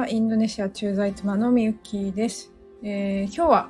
[0.00, 0.08] は。
[0.08, 2.50] インドネシア駐在妻のみゆきです。
[2.82, 3.68] えー、今日は、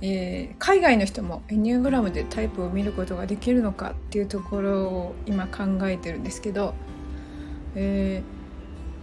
[0.00, 6.74] えー、海外の人もエニューグラムでタイプを見ることができるのかっていうところを今考えてるんですけど、
[7.74, 8.22] え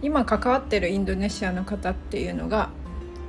[0.00, 2.70] ー、今関わってるインドネシアの方っていうのが、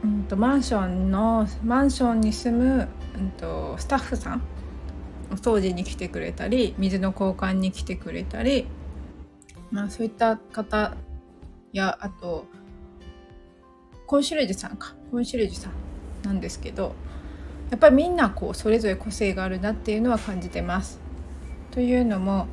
[0.01, 2.87] うんと、マンションのマンションに住む、
[3.17, 4.41] うんとスタッフさん
[5.29, 8.67] お掃除に来てくれたり水の交換に来てくれたり、
[9.71, 10.95] まあ、そういった方
[11.73, 12.45] やあと
[14.11, 15.71] コンシェルジュさんかコンシェルジュさん
[16.25, 16.95] なんですけど
[17.69, 20.99] やっぱりみんなこうそれぞれ個性があるなっていうのは感じてます。
[21.71, 22.47] というのも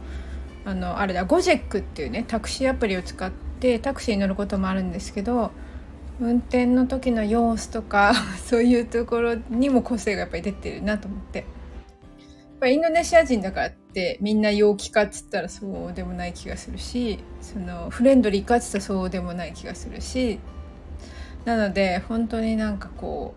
[0.65, 5.51] あのあれだゴジェックっていうねタクシーアプリを使ってタクシーに乗ることもあるんですけど
[6.21, 8.15] 運転の時の様子とか
[8.47, 11.39] そういうところにも個性がやっぱり出てるなと思って。
[11.39, 11.47] やっ
[12.61, 20.39] ぱインドネシア人だからってみんな陽気かっつったらそうでもない気がするしそのフレンドリーかっつったらそうでもない気がするし
[21.49, 23.35] なので本当になんかこ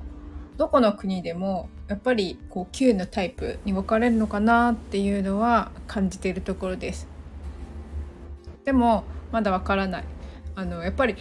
[0.55, 7.07] うどこの国でもやっぱりこう Q のタイプに分かれるのかなっていうのは感じているところです。
[8.65, 10.03] でもまだわからない。
[10.55, 11.15] あのやっぱり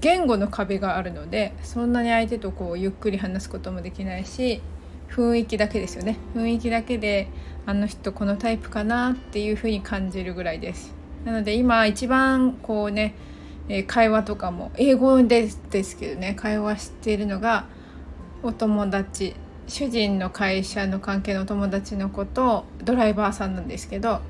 [0.00, 4.62] 言語の壁があるのでそんなに相手とこうゆっくり話すこともできないし
[5.10, 6.18] 雰囲気だけですよね。
[6.36, 7.26] 雰囲気だけで
[7.66, 10.94] あの人このタイプかなっていうふうに感じるぐらいです。
[11.24, 13.16] なので今一番こうね
[13.86, 17.66] 会話とかも英語ですですけどね会話しているのが
[18.42, 19.34] お友達
[19.66, 24.20] 主人の会社の関係のお友達の子とドライバーさんなんですけど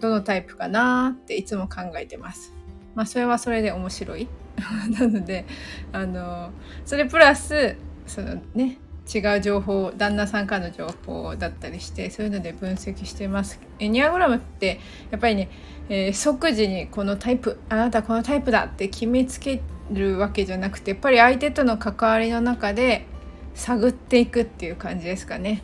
[0.00, 2.54] どのタイプかなっていつも考えてます。
[2.94, 4.28] まあそれはそれで面白い。
[4.98, 5.44] なので
[5.92, 6.50] あの
[6.84, 8.78] それプラスそのね
[9.12, 13.58] 違う情報旦那さんからの情報だったりしてそういうので分析してます。
[13.78, 15.48] エニアグラムってやっぱりね、
[15.88, 23.06] えー、即時にこのタイプあなたこのタイプだって決めつけるわけじゃなくてやっぱり相手との関わりの中で
[23.54, 25.62] 探っていくっていう感じですかね。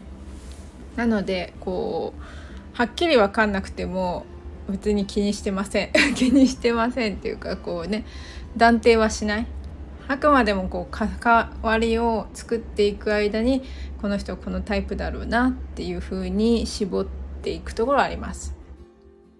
[0.96, 2.22] なのでこう
[2.72, 4.24] はっきり分かんなくても
[4.68, 5.90] 別に気にしてません。
[6.16, 8.04] 気にしてませんっていうかこうね
[8.56, 9.46] 断定はしない。
[10.06, 13.62] あくまでもこう関わりを作っていく間に
[14.00, 17.06] この人はこのタイプだろうなっていう風に絞っ
[17.42, 18.54] ていくところあります。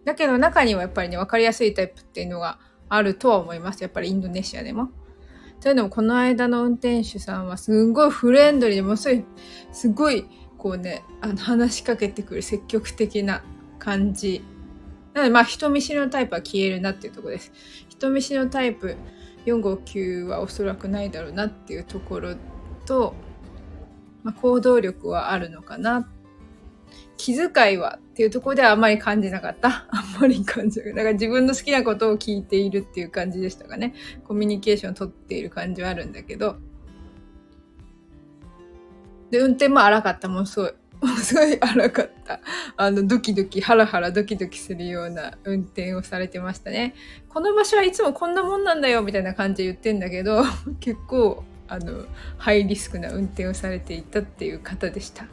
[0.04, 2.58] だけど中にはやっぱりね分かりやすいタイプっていうのが
[2.88, 4.90] あるとは思いますやっぱりインドネシアでも。
[5.60, 9.24] というのもこの間の運転手さんはすんごいフレンドリーでもすごい
[9.72, 10.26] すごい
[10.58, 13.42] こうねあの話しかけてくる積極的な
[13.78, 14.44] 感じ
[15.14, 17.52] なのでまあ人見知りのタイプは消えるなっていうところです。
[17.88, 18.96] 人見知りのタイプ
[19.46, 22.34] 459はおそらくないだろうなっていうところ
[22.86, 23.14] と、
[24.22, 26.08] まあ、行動力はあるのかな
[27.16, 29.86] 気遣いはっていうところではあまり感じなかった。
[29.90, 30.96] あんまり感じなかった。
[30.98, 33.94] だから自分の好きなことを聞いているっていう感じでしたかね。
[34.24, 36.56] コミュニケーションをとっている感じはあるんだけど。
[39.30, 40.28] で、運転も荒かった。
[40.28, 40.72] もうすごい。
[41.24, 42.40] すごい荒かった。
[42.76, 46.94] あの、ドキドキ、ハラハラドキドキするような運転をされてましたね。
[47.28, 50.44] この場所はいつもこんなもんなんだよ、みたいな感じで言ってんだけど、
[50.80, 52.04] 結構、あの、
[52.38, 55.26] ハイリスクな運転をされていたっていう方でした。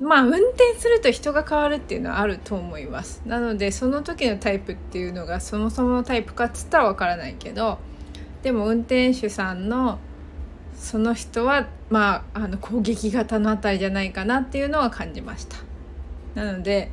[0.00, 3.22] まあ、運転すると人が変わるっていうのはあると思います。
[3.26, 7.78] なので、その時のタイプっていうのがそもそものタイプかっつったらわからないけど、
[8.42, 9.98] でも運転手さんの
[10.78, 15.56] その人はまああの攻撃型のあたりじゃないかなっていうのは感じました。
[16.34, 16.90] なので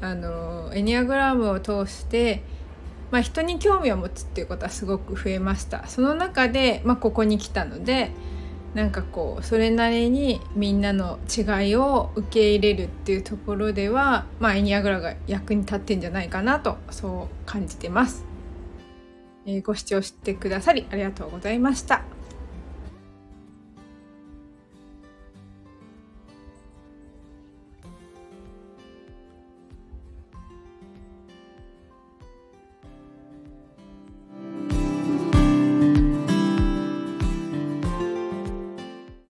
[0.00, 2.42] あのエニアグラムを通して
[3.10, 5.86] まあ、人に興味を持つっていうことはすごく増えました。
[5.86, 8.10] その中で、まあ、ここに来たので
[8.74, 18.24] なんかこうそれなりにみんなの違いを受け入れるっていうところでは、まあ、エニアグラが役に立ってんじゃないかなとそう感じてます、
[19.46, 22.17] えー、ご視聴してくださりありがとうございました。